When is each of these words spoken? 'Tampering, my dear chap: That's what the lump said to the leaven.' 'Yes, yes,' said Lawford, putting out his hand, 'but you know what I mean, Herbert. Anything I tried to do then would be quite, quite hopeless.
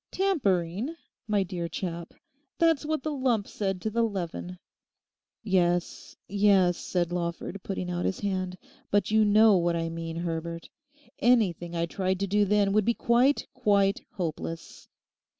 'Tampering, 0.09 0.95
my 1.27 1.43
dear 1.43 1.67
chap: 1.69 2.15
That's 2.57 2.87
what 2.87 3.03
the 3.03 3.11
lump 3.11 3.47
said 3.47 3.79
to 3.81 3.91
the 3.91 4.01
leaven.' 4.01 4.57
'Yes, 5.43 6.17
yes,' 6.27 6.77
said 6.79 7.11
Lawford, 7.11 7.61
putting 7.61 7.91
out 7.91 8.05
his 8.05 8.21
hand, 8.21 8.57
'but 8.89 9.11
you 9.11 9.23
know 9.23 9.57
what 9.57 9.75
I 9.75 9.89
mean, 9.89 10.15
Herbert. 10.15 10.69
Anything 11.19 11.75
I 11.75 11.85
tried 11.85 12.19
to 12.21 12.25
do 12.25 12.45
then 12.45 12.73
would 12.73 12.83
be 12.83 12.95
quite, 12.95 13.45
quite 13.53 14.01
hopeless. 14.13 14.87